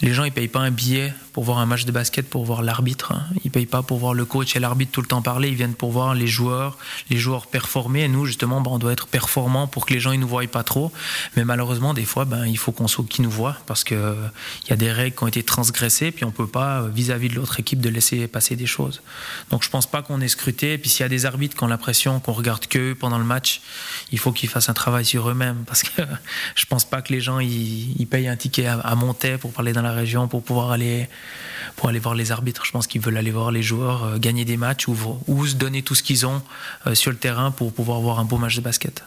Les 0.00 0.12
gens, 0.12 0.24
ils 0.24 0.32
payent 0.32 0.48
pas 0.48 0.60
un 0.60 0.70
billet 0.70 1.14
pour 1.32 1.42
voir 1.42 1.58
un 1.58 1.66
match 1.66 1.84
de 1.84 1.92
basket, 1.92 2.30
pour 2.30 2.44
voir 2.44 2.62
l'arbitre. 2.62 3.12
Hein. 3.12 3.24
Ils 3.44 3.50
payent 3.50 3.66
pas 3.66 3.82
pour 3.82 3.98
voir 3.98 4.14
le 4.14 4.24
coach 4.24 4.54
et 4.54 4.60
l'arbitre 4.60 4.92
tout 4.92 5.00
le 5.00 5.08
temps 5.08 5.20
parler. 5.20 5.48
Ils 5.48 5.56
viennent 5.56 5.74
pour 5.74 5.90
voir 5.90 6.14
les 6.14 6.28
joueurs, 6.28 6.78
les 7.10 7.16
joueurs 7.16 7.48
performer. 7.48 8.02
Et 8.02 8.08
nous, 8.08 8.24
justement, 8.24 8.60
ben, 8.60 8.70
on 8.70 8.78
doit 8.78 8.92
être 8.92 9.08
performants 9.08 9.66
pour 9.66 9.84
que 9.84 9.92
les 9.92 10.00
gens 10.00 10.12
ils 10.12 10.20
nous 10.20 10.28
voient 10.28 10.46
pas 10.46 10.62
trop. 10.62 10.92
Mais 11.36 11.44
malheureusement, 11.44 11.92
des 11.92 12.04
fois, 12.04 12.24
ben, 12.24 12.46
il 12.46 12.56
faut 12.56 12.70
qu'on 12.70 12.86
soit 12.86 13.04
qui 13.08 13.20
nous 13.20 13.30
voit 13.30 13.56
parce 13.66 13.82
que 13.82 14.16
il 14.64 14.70
y 14.70 14.72
a 14.72 14.76
des 14.76 14.92
règles 14.92 15.16
qui 15.16 15.24
ont 15.24 15.26
été 15.26 15.42
transgressées. 15.42 16.12
Puis 16.12 16.24
on 16.24 16.30
peut 16.30 16.46
pas, 16.46 16.82
euh, 16.82 16.88
vis-à-vis 16.88 17.28
de 17.28 17.34
l'autre 17.34 17.58
équipe, 17.58 17.80
de 17.80 17.88
laisser 17.88 18.28
passer 18.28 18.54
des 18.54 18.66
choses. 18.66 19.02
Donc 19.50 19.64
je 19.64 19.70
pense 19.70 19.86
pas 19.86 20.02
qu'on 20.02 20.20
est 20.20 20.28
scruté. 20.28 20.74
Et 20.74 20.78
puis 20.78 20.88
s'il 20.88 21.00
y 21.00 21.06
a 21.06 21.08
des 21.08 21.26
arbitres 21.26 21.56
qui 21.56 21.64
ont 21.64 21.68
l'impression 21.68 22.20
qu'on 22.20 22.32
regarde 22.32 22.66
que 22.66 22.92
pendant 22.92 23.18
le 23.18 23.24
match, 23.24 23.60
il 24.12 24.20
faut 24.20 24.30
qu'ils 24.30 24.48
fassent 24.48 24.68
un 24.68 24.74
travail 24.74 25.04
sur 25.04 25.28
eux-mêmes 25.28 25.64
parce 25.66 25.82
que 25.82 26.02
je 26.54 26.66
pense 26.66 26.84
pas 26.84 27.02
que 27.02 27.12
les 27.12 27.20
gens 27.20 27.40
ils, 27.40 28.06
payent 28.08 28.28
un 28.28 28.36
ticket 28.36 28.66
à, 28.66 28.78
à 28.78 28.94
monter 28.94 29.38
pour 29.38 29.52
parler 29.54 29.72
dans 29.72 29.82
la 29.82 29.92
région 29.92 30.28
pour 30.28 30.42
pouvoir 30.42 30.70
aller, 30.70 31.08
pour 31.76 31.88
aller 31.88 31.98
voir 31.98 32.14
les 32.14 32.32
arbitres. 32.32 32.64
Je 32.66 32.72
pense 32.72 32.86
qu'ils 32.86 33.00
veulent 33.00 33.16
aller 33.16 33.30
voir 33.30 33.50
les 33.50 33.62
joueurs 33.62 34.04
euh, 34.04 34.18
gagner 34.18 34.44
des 34.44 34.56
matchs 34.56 34.88
ou, 34.88 34.96
ou, 35.26 35.46
se 35.46 35.54
donner 35.54 35.82
tout 35.82 35.94
ce 35.94 36.02
qu'ils 36.02 36.26
ont 36.26 36.42
euh, 36.86 36.94
sur 36.94 37.10
le 37.10 37.16
terrain 37.16 37.50
pour 37.50 37.72
pouvoir 37.72 38.00
voir 38.00 38.18
un 38.18 38.24
beau 38.24 38.36
match 38.36 38.56
de 38.56 38.60
basket. 38.60 39.04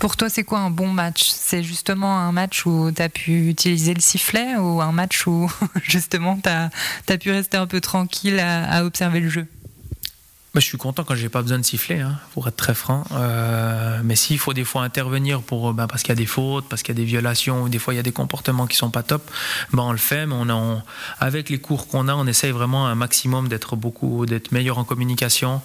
Pour 0.00 0.16
toi, 0.16 0.28
c'est 0.30 0.44
quoi 0.44 0.60
un 0.60 0.70
bon 0.70 0.88
match? 0.88 1.28
C'est 1.28 1.62
justement 1.62 2.18
un 2.18 2.32
match 2.32 2.64
où 2.64 2.90
tu 2.90 3.02
as 3.02 3.08
pu 3.08 3.48
utiliser 3.48 3.92
le 3.92 4.00
sifflet 4.00 4.56
ou 4.56 4.80
un 4.80 4.92
match 4.92 5.26
où 5.26 5.50
justement 5.82 6.38
tu 6.42 6.48
as, 6.48 6.70
as, 7.08 7.18
pu 7.18 7.30
rester 7.30 7.56
un 7.56 7.66
peu 7.66 7.80
tranquille 7.80 8.38
à 8.40 8.84
observer 8.84 9.20
le 9.20 9.28
jeu? 9.28 9.46
Je 10.60 10.66
suis 10.66 10.78
content 10.78 11.04
quand 11.04 11.14
j'ai 11.14 11.28
pas 11.28 11.42
besoin 11.42 11.58
de 11.58 11.64
siffler, 11.64 12.00
hein, 12.00 12.18
pour 12.32 12.48
être 12.48 12.56
très 12.56 12.74
franc. 12.74 13.04
Euh, 13.12 14.00
mais 14.04 14.16
s'il 14.16 14.38
faut 14.38 14.54
des 14.54 14.64
fois 14.64 14.82
intervenir 14.82 15.42
pour, 15.42 15.72
ben, 15.74 15.86
parce 15.86 16.02
qu'il 16.02 16.10
y 16.10 16.12
a 16.12 16.16
des 16.16 16.26
fautes, 16.26 16.66
parce 16.68 16.82
qu'il 16.82 16.94
y 16.94 16.98
a 16.98 17.00
des 17.00 17.06
violations, 17.06 17.62
ou 17.62 17.68
des 17.68 17.78
fois 17.78 17.94
il 17.94 17.96
y 17.96 18.00
a 18.00 18.02
des 18.02 18.12
comportements 18.12 18.66
qui 18.66 18.76
sont 18.76 18.90
pas 18.90 19.02
top, 19.02 19.30
ben 19.72 19.82
on 19.82 19.92
le 19.92 19.98
fait. 19.98 20.26
Mais 20.26 20.34
on, 20.34 20.82
avec 21.20 21.50
les 21.50 21.58
cours 21.58 21.88
qu'on 21.88 22.08
a, 22.08 22.14
on 22.14 22.26
essaye 22.26 22.50
vraiment 22.50 22.86
un 22.86 22.94
maximum 22.94 23.48
d'être 23.48 23.76
beaucoup, 23.76 24.26
d'être 24.26 24.52
meilleur 24.52 24.78
en 24.78 24.84
communication, 24.84 25.60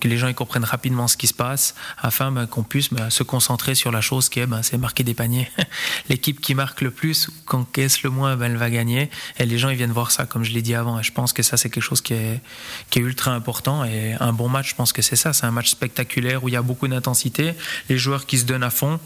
que 0.00 0.08
les 0.08 0.18
gens 0.18 0.28
ils 0.28 0.34
comprennent 0.34 0.64
rapidement 0.64 1.08
ce 1.08 1.16
qui 1.16 1.26
se 1.26 1.34
passe, 1.34 1.74
afin 1.98 2.32
ben, 2.32 2.46
qu'on 2.46 2.62
puisse 2.62 2.92
ben, 2.92 3.10
se 3.10 3.22
concentrer 3.22 3.74
sur 3.74 3.90
la 3.90 4.00
chose 4.00 4.28
qui 4.28 4.40
est, 4.40 4.46
ben, 4.46 4.62
c'est 4.62 4.78
marquer 4.78 5.04
des 5.04 5.14
paniers. 5.14 5.50
L'équipe 6.08 6.40
qui 6.40 6.54
marque 6.54 6.80
le 6.80 6.90
plus, 6.90 7.28
qu'on 7.44 7.64
caisse 7.64 8.02
le 8.02 8.10
moins, 8.10 8.38
elle 8.40 8.56
va 8.56 8.70
gagner. 8.70 9.10
Et 9.38 9.46
les 9.46 9.58
gens 9.58 9.68
ils 9.68 9.76
viennent 9.76 9.92
voir 9.92 10.10
ça, 10.10 10.26
comme 10.26 10.44
je 10.44 10.52
l'ai 10.52 10.62
dit 10.62 10.74
avant. 10.74 10.98
Et 10.98 11.02
je 11.02 11.12
pense 11.12 11.32
que 11.32 11.42
ça 11.42 11.56
c'est 11.56 11.70
quelque 11.70 11.82
chose 11.82 12.00
qui 12.00 12.14
est, 12.14 12.40
qui 12.90 12.98
est 12.98 13.02
ultra 13.02 13.32
important. 13.32 13.84
Et 13.84 14.14
un 14.20 14.32
bon 14.32 14.48
match, 14.48 14.70
je 14.70 14.74
pense 14.74 14.92
que 14.92 15.02
c'est 15.02 15.16
ça. 15.16 15.32
C'est 15.32 15.46
un 15.46 15.50
match 15.50 15.70
spectaculaire 15.70 16.44
où 16.44 16.48
il 16.48 16.52
y 16.52 16.56
a 16.56 16.62
beaucoup 16.62 16.88
d'intensité, 16.88 17.54
les 17.88 17.98
joueurs 17.98 18.26
qui 18.26 18.38
se 18.38 18.44
donnent 18.44 18.64
à 18.64 18.70
fond. 18.70 18.98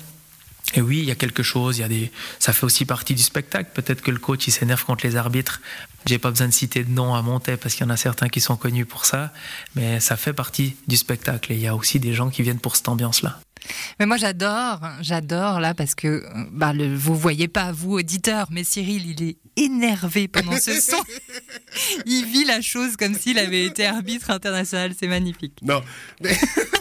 Et 0.75 0.81
oui, 0.81 0.99
il 0.99 1.05
y 1.05 1.11
a 1.11 1.17
quelque 1.17 1.43
chose, 1.43 1.79
il 1.79 1.81
y 1.81 1.85
a 1.85 1.89
des, 1.89 2.13
ça 2.39 2.53
fait 2.53 2.65
aussi 2.65 2.85
partie 2.85 3.15
du 3.15 3.23
spectacle. 3.23 3.71
Peut-être 3.75 4.03
que 4.03 4.11
le 4.11 4.19
coach 4.19 4.47
il 4.47 4.53
s'énerve 4.53 4.85
contre 4.85 5.07
les 5.07 5.17
arbitres. 5.17 5.61
J'ai 6.07 6.19
pas 6.19 6.31
besoin 6.31 6.49
de 6.49 6.53
citer 6.53 6.85
de 6.85 6.91
nom 6.91 7.15
à 7.15 7.23
monter 7.23 7.57
parce 7.57 7.75
qu'il 7.75 7.85
y 7.85 7.89
en 7.89 7.93
a 7.93 7.97
certains 7.97 8.29
qui 8.29 8.41
sont 8.41 8.57
connus 8.57 8.87
pour 8.87 9.05
ça, 9.05 9.33
mais 9.75 10.01
ça 10.01 10.17
fait 10.17 10.33
partie 10.33 10.77
du 10.87 10.97
spectacle. 10.97 11.53
Et 11.53 11.57
il 11.57 11.61
y 11.61 11.67
a 11.67 11.75
aussi 11.75 11.99
des 11.99 12.15
gens 12.15 12.31
qui 12.31 12.43
viennent 12.43 12.61
pour 12.61 12.77
cette 12.77 12.89
ambiance-là. 12.89 13.41
Mais 13.99 14.07
moi 14.07 14.17
j'adore, 14.17 14.81
j'adore 15.01 15.61
là 15.61 15.75
parce 15.75 15.95
que 15.95 16.25
bah, 16.53 16.73
le, 16.73 16.95
vous 16.95 17.15
voyez 17.15 17.49
pas 17.49 17.73
vous 17.73 17.93
auditeurs, 17.93 18.49
mais 18.51 18.65
Cyril 18.65 19.07
il 19.07 19.23
est 19.23 19.37
énervé 19.57 20.29
pendant 20.29 20.57
ce 20.57 20.81
son. 20.81 20.97
il 22.07 22.25
vit 22.25 22.45
la 22.45 22.61
chose 22.63 22.97
comme 22.97 23.15
s'il 23.15 23.39
avait 23.39 23.67
été 23.67 23.87
arbitre 23.87 24.31
international, 24.31 24.93
c'est 24.99 25.09
magnifique. 25.09 25.59
Non, 25.63 25.83
mais 26.23 26.37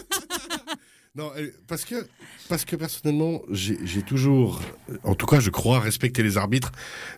non 1.20 1.32
parce 1.68 1.84
que 1.86 2.08
parce 2.48 2.66
que 2.66 2.76
personnellement, 2.76 3.42
j'ai 3.52 4.02
toujours, 4.02 4.62
en 5.04 5.14
tout 5.14 5.28
cas, 5.28 5.40
je 5.40 5.52
crois 5.52 5.80
respecter 5.80 6.24
les 6.24 6.38
arbitres, 6.38 6.72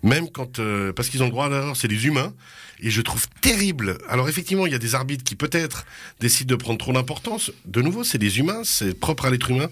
même 0.04 0.30
quand, 0.30 0.60
euh, 0.60 0.92
parce 0.92 1.08
qu'ils 1.08 1.22
ont 1.24 1.28
le 1.28 1.32
droit 1.32 1.46
à 1.46 1.74
c'est 1.74 1.88
des 1.88 2.06
humains, 2.06 2.34
et 2.82 2.90
je 2.90 3.02
trouve 3.02 3.30
terrible. 3.42 3.98
Alors 4.10 4.28
effectivement, 4.28 4.66
il 4.66 4.74
y 4.74 4.76
a 4.76 4.80
des 4.80 4.94
arbitres 4.94 5.24
qui 5.24 5.36
peut-être 5.36 5.86
décident 6.20 6.54
de 6.54 6.62
prendre 6.62 6.80
trop 6.80 6.92
d'importance. 6.92 7.52
De 7.66 7.82
nouveau, 7.82 8.04
c'est 8.04 8.18
des 8.18 8.40
humains, 8.40 8.64
c'est 8.66 8.94
propre 9.00 9.26
à 9.26 9.30
l'être 9.30 9.50
humain. 9.52 9.70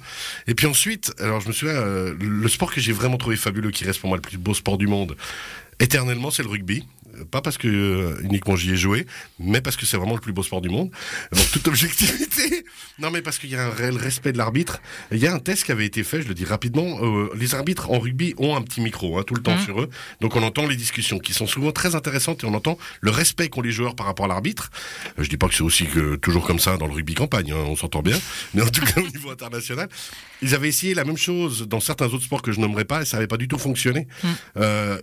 Et 0.48 0.56
puis 0.56 0.68
ensuite, 0.68 1.12
alors 1.20 1.42
je 1.42 1.50
me 1.50 1.54
souviens, 1.54 1.76
euh, 1.76 2.16
le 2.18 2.48
sport 2.48 2.72
que 2.74 2.80
j'ai 2.80 2.94
vraiment 2.94 3.18
trouvé 3.18 3.36
fabuleux, 3.36 3.72
qui 3.72 3.84
reste 3.84 4.00
pour 4.00 4.08
moi 4.08 4.18
le 4.18 4.22
plus 4.22 4.38
beau 4.38 4.54
sport 4.54 4.78
du 4.78 4.88
monde, 4.88 5.18
éternellement, 5.80 6.32
c'est 6.32 6.44
le 6.44 6.50
rugby 6.50 6.86
pas 7.32 7.42
parce 7.42 7.58
que 7.58 7.68
euh, 7.68 8.22
uniquement 8.24 8.56
j'y 8.56 8.72
ai 8.72 8.78
joué, 8.78 9.06
mais 9.40 9.62
parce 9.62 9.76
que 9.76 9.86
c'est 9.86 9.98
vraiment 9.98 10.16
le 10.16 10.22
plus 10.22 10.34
beau 10.34 10.44
sport 10.44 10.62
du 10.62 10.70
monde. 10.70 10.90
Donc 11.32 11.52
toute 11.52 11.68
objectivité. 11.68 12.66
Non, 13.00 13.12
mais 13.12 13.22
parce 13.22 13.38
qu'il 13.38 13.50
y 13.50 13.56
a 13.56 13.66
un 13.66 13.70
réel 13.70 13.96
respect 13.96 14.34
de 14.34 14.38
l'arbitre. 14.38 14.82
Il 15.12 15.20
y 15.20 15.28
a 15.28 15.34
un 15.34 15.40
test 15.40 15.64
qui 15.64 15.72
avait 15.72 15.86
été 15.86 16.04
fait, 16.04 16.22
je 16.22 16.28
le 16.28 16.34
dis 16.34 16.44
rapidement. 16.44 17.00
Euh, 17.02 17.30
les 17.36 17.56
arbitres 17.56 17.90
en 17.92 18.00
rugby 18.00 18.34
ont 18.38 18.56
un 18.58 18.62
petit 18.62 18.82
micro 18.82 19.18
hein, 19.18 19.24
tout 19.26 19.36
le 19.36 19.42
temps 19.42 19.56
mmh. 19.56 19.64
sur 19.64 19.82
eux, 19.82 19.90
donc 20.20 20.36
on 20.36 20.44
entend 20.44 20.68
les 20.68 20.76
discussions 20.76 21.18
qui 21.18 21.34
sont 21.34 21.48
souvent 21.48 21.72
très 21.72 21.96
intéressantes 21.96 22.44
et 22.44 22.48
on 22.48 22.54
entend 22.54 22.78
le 23.00 23.12
respect 23.12 23.48
qu'ont 23.48 23.62
les 23.62 23.72
joueurs 23.72 23.96
par 23.96 24.06
rapport 24.06 24.26
à 24.26 24.28
l'arbitre. 24.28 24.70
Euh, 25.18 25.24
je 25.24 25.30
dis 25.30 25.38
pas 25.38 25.48
que 25.48 25.56
c'est 25.56 25.64
aussi 25.64 25.86
que 25.86 26.16
toujours 26.18 26.46
comme 26.46 26.60
ça 26.60 26.78
dans 26.78 26.88
le 26.88 26.94
rugby 26.94 27.14
campagne, 27.14 27.52
hein, 27.52 27.64
on 27.68 27.78
s'entend 27.78 28.02
bien, 28.02 28.18
mais 28.54 28.64
en 28.64 28.70
tout 28.70 28.84
cas 28.84 29.00
au 29.00 29.08
niveau 29.08 29.32
international, 29.32 29.88
ils 30.42 30.54
avaient 30.54 30.70
essayé 30.70 30.94
la 30.94 31.06
même 31.06 31.18
chose 31.18 31.68
dans 31.68 31.80
certains 31.80 32.08
autres 32.08 32.26
sports 32.26 32.42
que 32.42 32.52
je 32.52 32.60
nommerai 32.60 32.84
pas 32.84 33.02
et 33.02 33.06
ça 33.06 33.18
n'avait 33.18 33.28
pas 33.28 33.38
du 33.38 33.48
tout 33.48 33.60
fonctionné. 33.60 34.08
Mmh. 34.24 34.28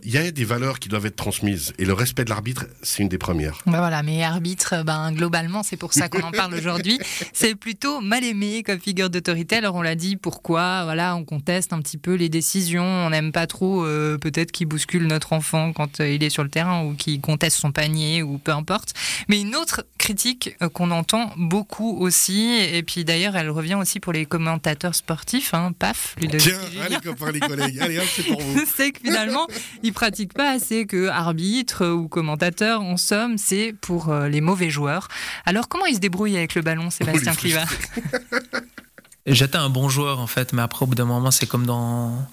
Il 0.05 0.11
y 0.11 0.19
a 0.19 0.31
des 0.31 0.45
valeurs 0.45 0.79
qui 0.79 0.89
doivent 0.89 1.07
être 1.07 1.17
transmises 1.17 1.73
et 1.79 1.85
le 1.85 1.93
respect 1.93 2.06
de 2.15 2.31
l'arbitre, 2.31 2.67
c'est 2.83 3.03
une 3.03 3.09
des 3.09 3.19
premières. 3.19 3.59
Ben 3.67 3.79
voilà, 3.79 4.03
mais 4.03 4.23
arbitre, 4.23 4.83
ben, 4.85 5.13
globalement, 5.13 5.63
c'est 5.63 5.77
pour 5.77 5.93
ça 5.93 6.09
qu'on 6.09 6.23
en 6.23 6.31
parle 6.31 6.55
aujourd'hui. 6.59 6.99
C'est 7.33 7.55
plutôt 7.55 8.01
mal 8.01 8.25
aimé 8.25 8.63
comme 8.63 8.79
figure 8.79 9.11
d'autorité. 9.11 9.57
Alors 9.57 9.75
on 9.75 9.83
l'a 9.83 9.95
dit, 9.95 10.17
pourquoi? 10.17 10.85
Voilà, 10.85 11.17
on 11.17 11.25
conteste 11.25 11.73
un 11.73 11.81
petit 11.81 11.99
peu 11.99 12.15
les 12.15 12.29
décisions. 12.29 12.85
On 12.85 13.11
n'aime 13.11 13.33
pas 13.33 13.47
trop 13.47 13.85
euh, 13.85 14.19
peut-être 14.19 14.53
qu'il 14.53 14.67
bouscule 14.67 15.07
notre 15.07 15.33
enfant 15.33 15.73
quand 15.73 16.01
euh, 16.01 16.09
il 16.09 16.23
est 16.23 16.31
sur 16.31 16.43
le 16.43 16.49
terrain 16.49 16.85
ou 16.85 16.95
qu'il 16.95 17.21
conteste 17.21 17.59
son 17.59 17.73
panier 17.73 18.23
ou 18.23 18.39
peu 18.39 18.53
importe. 18.53 18.95
Mais 19.29 19.41
une 19.41 19.55
autre 19.55 19.85
critique 19.99 20.57
euh, 20.63 20.69
qu'on 20.69 20.91
entend 20.91 21.33
beaucoup 21.37 21.99
aussi, 21.99 22.55
et 22.73 22.83
puis 22.83 23.05
d'ailleurs 23.05 23.37
elle 23.37 23.51
revient 23.51 23.75
aussi 23.75 24.01
pour 24.01 24.13
les 24.13 24.27
commentateurs 24.27 24.95
sportifs, 24.95 25.55
hein, 25.55 25.73
paf, 25.79 26.17
Tiens, 26.39 26.59
allez 26.85 26.97
copains, 27.03 27.33
les 27.33 27.41
collègues, 27.41 27.79
allez 27.81 28.01
c'est 28.15 28.25
pour 28.25 28.41
vous. 28.41 28.61
c'est 28.77 28.93
que 28.93 29.01
finalement, 29.01 29.47
ils 29.83 29.93
pratiquent 29.93 30.35
pas 30.35 30.51
assez 30.51 30.87
que 30.87 31.09
arbitre 31.09 31.85
ou 31.97 32.09
commentateur. 32.09 32.83
En 32.83 32.97
somme, 32.97 33.39
c'est 33.39 33.75
pour 33.81 34.11
euh, 34.11 34.29
les 34.29 34.41
mauvais 34.41 34.71
joueurs. 34.71 35.09
Alors, 35.45 35.69
comment 35.69 35.87
ils 35.87 35.97
se 35.97 36.01
débrouillent 36.01 36.37
avec 36.37 36.55
le 36.55 36.63
ballon, 36.63 36.91
Sébastien 36.91 37.33
Oui, 37.33 37.39
Cliva 37.39 37.65
J'étais 39.27 39.59
un 39.59 39.71
bon 39.71 39.89
joueur 39.89 40.21
en 40.21 40.29
fait, 40.29 40.53
mais 40.53 40.63
après 40.63 40.85
au 40.85 40.87
bout 40.87 40.95
d'un 40.95 41.05
moment, 41.05 41.33
c'est 41.33 41.47
comme 41.47 41.67
dans 41.67 42.25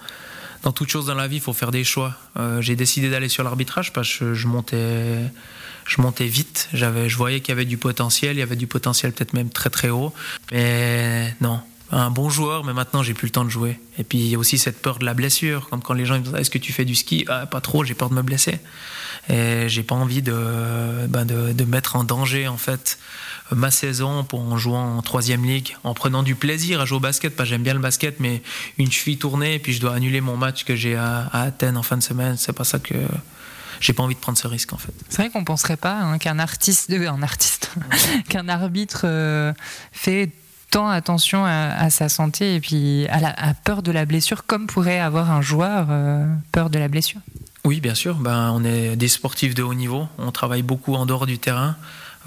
dans 0.61 0.71
toute 0.71 0.89
chose 0.89 1.07
dans 1.07 1.15
la 1.15 1.27
vie, 1.27 1.37
il 1.37 1.41
faut 1.41 1.51
faire 1.53 1.71
des 1.71 1.83
choix. 1.83 2.15
Euh, 2.37 2.61
j'ai 2.61 2.75
décidé 2.75 3.09
d'aller 3.09 3.29
sur 3.29 3.43
l'arbitrage 3.43 3.91
parce 3.93 4.17
que 4.17 4.33
je 4.35 4.47
montais 4.47 5.19
je 5.85 6.01
montais 6.01 6.27
vite. 6.27 6.69
J'avais, 6.73 7.09
je 7.09 7.17
voyais 7.17 7.41
qu'il 7.41 7.49
y 7.49 7.51
avait 7.51 7.65
du 7.65 7.77
potentiel, 7.77 8.37
il 8.37 8.39
y 8.39 8.43
avait 8.43 8.55
du 8.55 8.67
potentiel 8.67 9.11
peut-être 9.11 9.33
même 9.33 9.49
très 9.49 9.69
très 9.69 9.89
haut. 9.89 10.13
Mais 10.51 11.35
non, 11.41 11.59
un 11.91 12.09
bon 12.11 12.29
joueur, 12.29 12.63
mais 12.63 12.73
maintenant 12.73 13.03
j'ai 13.03 13.13
plus 13.13 13.27
le 13.27 13.31
temps 13.31 13.43
de 13.43 13.49
jouer. 13.49 13.79
Et 13.97 14.03
puis 14.03 14.19
il 14.19 14.27
y 14.27 14.35
a 14.35 14.37
aussi 14.37 14.57
cette 14.57 14.81
peur 14.81 14.99
de 14.99 15.05
la 15.05 15.13
blessure, 15.13 15.69
comme 15.69 15.81
quand 15.81 15.93
les 15.93 16.05
gens 16.05 16.15
me 16.15 16.19
disent 16.19 16.33
est-ce 16.35 16.49
que 16.49 16.57
tu 16.57 16.71
fais 16.73 16.85
du 16.85 16.95
ski? 16.95 17.25
Ah, 17.27 17.45
Pas 17.45 17.59
trop, 17.59 17.83
j'ai 17.83 17.93
peur 17.95 18.09
de 18.09 18.15
me 18.15 18.21
blesser. 18.21 18.59
Et 19.29 19.69
j'ai 19.69 19.83
pas 19.83 19.95
envie 19.95 20.21
de, 20.21 21.07
ben 21.07 21.25
de, 21.25 21.53
de 21.53 21.63
mettre 21.63 21.95
en 21.95 22.03
danger 22.03 22.47
en 22.47 22.57
fait 22.57 22.97
ma 23.51 23.71
saison 23.71 24.23
pour 24.23 24.41
en 24.41 24.57
jouant 24.57 24.97
en 24.97 25.01
troisième 25.01 25.45
ligue, 25.45 25.77
en 25.83 25.93
prenant 25.93 26.23
du 26.23 26.35
plaisir 26.35 26.81
à 26.81 26.85
jouer 26.85 26.97
au 26.97 27.01
basket, 27.01 27.35
que 27.35 27.45
j'aime 27.45 27.63
bien 27.63 27.73
le 27.73 27.79
basket, 27.79 28.19
mais 28.19 28.41
une 28.77 28.91
cheville 28.91 29.17
tournée, 29.17 29.55
et 29.55 29.59
puis 29.59 29.73
je 29.73 29.81
dois 29.81 29.93
annuler 29.93 30.21
mon 30.21 30.37
match 30.37 30.63
que 30.63 30.75
j'ai 30.75 30.95
à, 30.95 31.29
Athènes 31.33 31.77
en 31.77 31.83
fin 31.83 31.97
de 31.97 32.03
semaine. 32.03 32.37
C'est 32.37 32.53
pas 32.53 32.63
ça 32.63 32.79
que 32.79 32.95
j'ai 33.79 33.93
pas 33.93 34.03
envie 34.03 34.15
de 34.15 34.19
prendre 34.19 34.37
ce 34.37 34.47
risque 34.47 34.73
en 34.73 34.77
fait. 34.77 34.93
C'est 35.09 35.17
vrai 35.17 35.29
qu'on 35.29 35.43
penserait 35.43 35.77
pas 35.77 35.99
hein, 35.99 36.17
qu'un 36.17 36.39
artiste, 36.39 36.91
un 36.91 37.23
artiste, 37.23 37.71
qu'un 38.29 38.47
arbitre 38.47 39.01
euh, 39.05 39.53
fait 39.91 40.31
tant 40.69 40.89
attention 40.89 41.45
à, 41.45 41.89
sa 41.91 42.09
santé 42.09 42.55
et 42.55 42.59
puis 42.59 43.05
à 43.09 43.19
la 43.19 43.53
peur 43.63 43.83
de 43.83 43.91
la 43.91 44.05
blessure, 44.05 44.45
comme 44.45 44.65
pourrait 44.65 44.99
avoir 44.99 45.29
un 45.29 45.41
joueur 45.41 45.87
euh, 45.91 46.25
peur 46.51 46.71
de 46.71 46.79
la 46.79 46.87
blessure. 46.87 47.19
Oui, 47.65 47.79
bien 47.79 47.95
sûr. 47.95 48.15
Ben, 48.15 48.51
on 48.51 48.63
est 48.63 48.95
des 48.95 49.07
sportifs 49.07 49.55
de 49.55 49.63
haut 49.63 49.73
niveau. 49.73 50.07
On 50.17 50.31
travaille 50.31 50.63
beaucoup 50.63 50.95
en 50.95 51.05
dehors 51.05 51.25
du 51.25 51.39
terrain. 51.39 51.75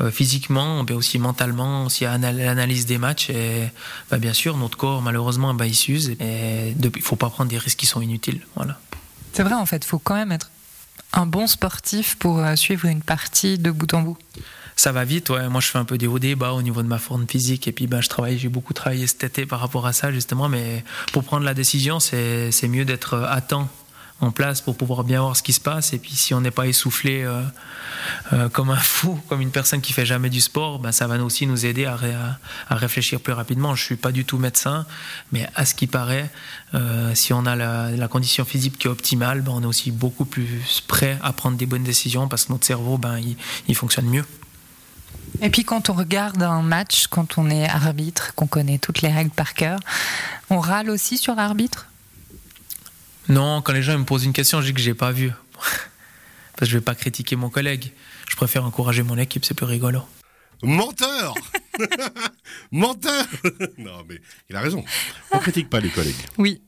Euh, 0.02 0.10
physiquement, 0.10 0.84
mais 0.84 0.92
aussi 0.92 1.18
mentalement, 1.18 1.86
aussi 1.86 2.04
à 2.04 2.18
l'analyse 2.18 2.84
des 2.84 2.98
matchs. 2.98 3.30
Et 3.30 3.70
ben, 4.10 4.18
bien 4.18 4.34
sûr, 4.34 4.58
notre 4.58 4.76
corps, 4.76 5.00
malheureusement, 5.00 5.54
ben, 5.54 5.64
il 5.64 5.74
s'use. 5.74 6.10
Et 6.20 6.74
il 6.78 6.84
ne 6.84 6.90
faut 7.02 7.16
pas 7.16 7.30
prendre 7.30 7.48
des 7.48 7.56
risques 7.56 7.78
qui 7.78 7.86
sont 7.86 8.02
inutiles. 8.02 8.40
Voilà. 8.56 8.78
C'est 9.32 9.42
vrai, 9.42 9.54
en 9.54 9.64
fait, 9.64 9.84
il 9.84 9.88
faut 9.88 9.98
quand 9.98 10.14
même 10.14 10.32
être 10.32 10.50
un 11.14 11.24
bon 11.24 11.46
sportif 11.46 12.16
pour 12.16 12.40
euh, 12.40 12.56
suivre 12.56 12.84
une 12.84 13.00
partie 13.00 13.56
de 13.58 13.70
bout 13.70 13.92
en 13.94 14.02
bout. 14.02 14.18
Ça 14.76 14.92
va 14.92 15.04
vite, 15.06 15.30
ouais. 15.30 15.48
Moi, 15.48 15.62
je 15.62 15.68
fais 15.68 15.78
un 15.78 15.86
peu 15.86 15.96
des 15.96 16.06
hauts, 16.06 16.18
des 16.18 16.34
bas 16.34 16.52
au 16.52 16.60
niveau 16.60 16.82
de 16.82 16.88
ma 16.88 16.98
forme 16.98 17.26
physique. 17.26 17.66
Et 17.66 17.72
puis, 17.72 17.86
ben, 17.86 18.02
je 18.02 18.10
travaille, 18.10 18.38
j'ai 18.38 18.50
beaucoup 18.50 18.74
travaillé 18.74 19.06
cet 19.06 19.24
été 19.24 19.46
par 19.46 19.60
rapport 19.60 19.86
à 19.86 19.94
ça, 19.94 20.12
justement. 20.12 20.50
Mais 20.50 20.84
pour 21.12 21.24
prendre 21.24 21.46
la 21.46 21.54
décision, 21.54 22.00
c'est 22.00 22.68
mieux 22.68 22.84
d'être 22.84 23.14
à 23.16 23.40
temps 23.40 23.70
en 24.20 24.30
place 24.30 24.60
pour 24.60 24.76
pouvoir 24.76 25.04
bien 25.04 25.20
voir 25.20 25.36
ce 25.36 25.42
qui 25.42 25.52
se 25.52 25.60
passe. 25.60 25.92
Et 25.92 25.98
puis 25.98 26.12
si 26.12 26.32
on 26.32 26.40
n'est 26.40 26.50
pas 26.50 26.66
essoufflé 26.66 27.22
euh, 27.22 27.42
euh, 28.32 28.48
comme 28.48 28.70
un 28.70 28.76
fou, 28.76 29.20
comme 29.28 29.40
une 29.40 29.50
personne 29.50 29.80
qui 29.80 29.92
fait 29.92 30.06
jamais 30.06 30.30
du 30.30 30.40
sport, 30.40 30.78
ben, 30.78 30.92
ça 30.92 31.06
va 31.06 31.22
aussi 31.22 31.46
nous 31.46 31.66
aider 31.66 31.84
à, 31.84 31.98
à, 32.68 32.74
réfléchir 32.74 33.20
plus 33.20 33.32
rapidement. 33.32 33.74
Je 33.74 33.84
suis 33.84 33.96
pas 33.96 34.12
du 34.12 34.24
tout 34.24 34.38
médecin, 34.38 34.86
mais 35.32 35.48
à 35.54 35.66
ce 35.66 35.74
qui 35.74 35.86
paraît, 35.86 36.30
euh, 36.74 37.14
si 37.14 37.32
on 37.32 37.44
a 37.46 37.56
la, 37.56 38.08
condition 38.08 38.44
physique 38.44 38.78
qui 38.78 38.86
est 38.86 38.90
optimale, 38.90 39.42
ben, 39.42 39.52
on 39.54 39.62
est 39.62 39.66
aussi 39.66 39.90
beaucoup 39.90 40.24
plus 40.24 40.82
prêt 40.86 41.18
à 41.22 41.32
prendre 41.32 41.56
des 41.56 41.66
bonnes 41.66 41.84
décisions 41.84 42.28
parce 42.28 42.46
que 42.46 42.52
notre 42.52 42.66
cerveau, 42.66 42.98
ben, 42.98 43.20
il 43.68 43.74
fonctionne 43.74 44.06
mieux. 44.06 44.24
Et 45.42 45.50
puis 45.50 45.64
quand 45.64 45.90
on 45.90 45.92
regarde 45.92 46.42
un 46.42 46.62
match, 46.62 47.08
quand 47.08 47.36
on 47.36 47.50
est 47.50 47.68
arbitre, 47.68 48.34
qu'on 48.34 48.46
connaît 48.46 48.78
toutes 48.78 49.02
les 49.02 49.12
règles 49.12 49.30
par 49.30 49.54
cœur, 49.54 49.78
on 50.48 50.60
râle 50.60 50.88
aussi 50.88 51.18
sur 51.18 51.34
l'arbitre 51.34 51.88
non, 53.28 53.62
quand 53.62 53.72
les 53.72 53.82
gens 53.82 53.98
me 53.98 54.04
posent 54.04 54.24
une 54.24 54.32
question, 54.32 54.60
je 54.60 54.66
dis 54.66 54.74
que 54.74 54.80
j'ai 54.80 54.94
pas 54.94 55.12
vu. 55.12 55.30
Parce 56.56 56.60
que 56.60 56.66
je 56.66 56.78
vais 56.78 56.84
pas 56.84 56.94
critiquer 56.94 57.36
mon 57.36 57.50
collègue. 57.50 57.92
Je 58.30 58.36
préfère 58.36 58.64
encourager 58.64 59.02
mon 59.02 59.18
équipe, 59.18 59.44
c'est 59.44 59.54
plus 59.54 59.66
rigolo. 59.66 60.02
Menteur 60.62 61.34
Menteur 62.72 63.26
Non, 63.78 64.04
mais 64.08 64.20
il 64.48 64.56
a 64.56 64.60
raison. 64.60 64.82
On 65.32 65.38
critique 65.38 65.68
pas 65.68 65.80
les 65.80 65.90
collègues. 65.90 66.14
Oui. 66.38 66.62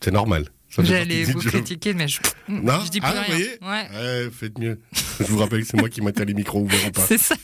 C'est 0.00 0.10
normal. 0.10 0.48
J'allais 0.78 1.24
vous 1.24 1.38
critiquer, 1.38 1.92
mais 1.92 2.08
je, 2.08 2.18
non 2.48 2.80
je 2.80 2.90
dis 2.90 3.00
plus 3.00 3.10
ah, 3.12 3.20
rien. 3.20 3.22
Vous 3.24 3.30
voyez 3.30 3.58
ouais. 3.60 4.24
ouais, 4.24 4.30
faites 4.32 4.58
mieux. 4.58 4.80
je 5.20 5.24
vous 5.24 5.38
rappelle 5.38 5.60
que 5.60 5.66
c'est 5.66 5.76
moi 5.76 5.90
qui 5.90 6.00
maintiens 6.00 6.24
les 6.24 6.32
micros 6.32 6.60
ouverts 6.60 6.88
ou 6.88 6.92
pas. 6.92 7.06
C'est 7.06 7.18
ça. 7.18 7.34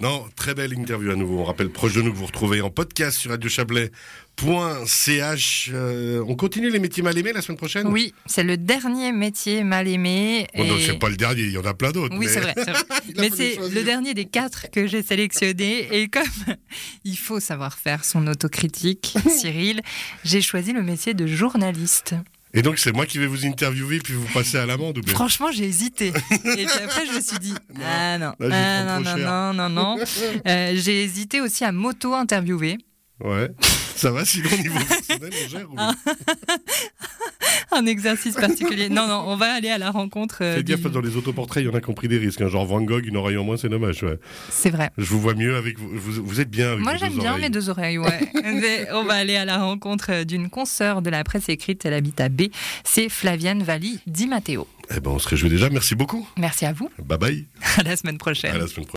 Non, 0.00 0.24
très 0.34 0.54
belle 0.54 0.72
interview 0.72 1.12
à 1.12 1.14
nouveau. 1.14 1.38
On 1.38 1.44
rappelle 1.44 1.70
proche 1.70 1.94
de 1.94 2.02
nous 2.02 2.12
que 2.12 2.16
vous 2.16 2.26
retrouvez 2.26 2.60
en 2.60 2.68
podcast 2.68 3.16
sur 3.16 3.30
radiochablais.ch. 3.30 5.70
Euh, 5.72 6.24
on 6.26 6.34
continue 6.34 6.68
les 6.68 6.80
métiers 6.80 7.04
mal 7.04 7.16
aimés 7.16 7.32
la 7.32 7.42
semaine 7.42 7.58
prochaine? 7.58 7.86
Oui, 7.86 8.12
c'est 8.26 8.42
le 8.42 8.56
dernier 8.56 9.12
métier 9.12 9.62
mal 9.62 9.86
aimé. 9.86 10.48
Bon, 10.56 10.64
et... 10.64 10.80
c'est 10.80 10.98
pas 10.98 11.08
le 11.08 11.16
dernier, 11.16 11.42
il 11.42 11.52
y 11.52 11.58
en 11.58 11.64
a 11.64 11.74
plein 11.74 11.92
d'autres. 11.92 12.16
Oui, 12.18 12.26
mais... 12.26 12.32
c'est 12.32 12.40
vrai. 12.40 12.54
vrai. 12.56 12.72
mais 13.18 13.30
c'est 13.30 13.56
le 13.56 13.84
dernier 13.84 14.14
des 14.14 14.24
quatre 14.24 14.68
que 14.72 14.88
j'ai 14.88 15.04
sélectionné. 15.04 15.86
Et 15.94 16.08
comme 16.08 16.24
il 17.04 17.16
faut 17.16 17.38
savoir 17.38 17.78
faire 17.78 18.04
son 18.04 18.26
autocritique, 18.26 19.16
Cyril, 19.30 19.80
j'ai 20.24 20.40
choisi 20.40 20.72
le 20.72 20.82
métier 20.82 21.14
de 21.14 21.28
journaliste. 21.28 22.16
Et 22.56 22.62
donc 22.62 22.78
c'est 22.78 22.92
moi 22.92 23.04
qui 23.04 23.18
vais 23.18 23.26
vous 23.26 23.44
interviewer 23.44 23.98
puis 23.98 24.14
vous 24.14 24.32
passer 24.32 24.58
à 24.58 24.64
l'amende 24.64 24.98
ou 24.98 25.00
bien 25.00 25.12
Franchement, 25.12 25.50
j'ai 25.50 25.64
hésité. 25.64 26.08
Et 26.08 26.66
puis 26.66 26.78
après, 26.84 27.04
je 27.06 27.12
me 27.16 27.20
suis 27.20 27.38
dit 27.40 27.52
non, 27.74 27.80
ah 27.84 28.18
non, 28.18 28.32
ah, 28.40 29.00
non, 29.00 29.00
non, 29.00 29.52
non, 29.52 29.68
non, 29.68 29.68
non, 29.96 30.04
euh, 30.46 30.72
j'ai 30.76 31.02
hésité 31.02 31.40
aussi 31.40 31.64
à 31.64 31.72
m'auto-interviewer. 31.72 32.78
Ouais. 33.20 33.50
Ça 33.96 34.10
va 34.10 34.24
sinon 34.24 34.50
au 34.52 34.56
niveau 34.56 34.78
personnel, 34.88 35.30
on 35.32 35.48
gère 35.48 35.72
ou... 35.72 35.76
Un 37.78 37.86
exercice 37.86 38.34
particulier. 38.34 38.88
Non, 38.88 39.08
non, 39.08 39.24
on 39.26 39.36
va 39.36 39.52
aller 39.52 39.68
à 39.68 39.78
la 39.78 39.90
rencontre. 39.90 40.38
Euh, 40.42 40.62
gaffe, 40.62 40.82
du... 40.82 40.90
dans 40.90 41.00
les 41.00 41.16
autoportraits, 41.16 41.64
il 41.64 41.66
y 41.66 41.70
en 41.70 41.74
a 41.74 41.80
qui 41.80 41.90
ont 41.90 41.94
pris 41.94 42.08
des 42.08 42.18
risques. 42.18 42.40
Hein. 42.40 42.48
Genre 42.48 42.64
Van 42.64 42.80
Gogh, 42.80 43.04
une 43.06 43.16
oreille 43.16 43.36
en 43.36 43.44
moins, 43.44 43.56
c'est 43.56 43.68
dommage. 43.68 44.02
Ouais. 44.02 44.18
C'est 44.50 44.70
vrai. 44.70 44.90
Je 44.96 45.06
vous 45.06 45.20
vois 45.20 45.34
mieux 45.34 45.56
avec 45.56 45.78
vous. 45.78 45.88
Vous, 45.92 46.40
êtes 46.40 46.50
bien 46.50 46.72
avec 46.72 46.84
Moi, 46.84 46.96
j'aime 46.96 47.18
bien 47.18 47.36
mes 47.38 47.50
deux 47.50 47.68
oreilles, 47.68 47.98
ouais. 47.98 48.30
on 48.92 49.04
va 49.04 49.14
aller 49.14 49.36
à 49.36 49.44
la 49.44 49.58
rencontre 49.58 50.24
d'une 50.24 50.50
consoeur 50.50 51.02
de 51.02 51.10
la 51.10 51.24
presse 51.24 51.48
écrite. 51.48 51.84
Elle 51.84 51.94
habite 51.94 52.20
à 52.20 52.28
B. 52.28 52.42
C'est 52.84 53.08
Flavienne 53.08 53.62
Valli 53.62 54.00
Di 54.06 54.26
Matteo. 54.26 54.68
Eh 54.94 55.00
ben, 55.00 55.10
on 55.10 55.18
se 55.18 55.28
réjouit 55.28 55.50
déjà. 55.50 55.70
Merci 55.70 55.94
beaucoup. 55.94 56.28
Merci 56.36 56.66
à 56.66 56.72
vous. 56.72 56.90
Bye 57.02 57.18
bye. 57.18 57.46
À 57.78 57.82
la 57.82 57.96
semaine 57.96 58.18
prochaine. 58.18 58.54
À 58.54 58.58
la 58.58 58.66
semaine 58.66 58.86
prochaine. 58.86 58.92